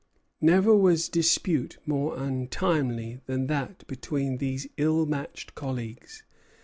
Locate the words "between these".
3.85-4.65